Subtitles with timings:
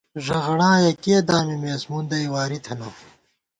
[0.25, 2.89] ݫغَڑاں یَکیہ دامِمېس، مُندئی واری تھنہ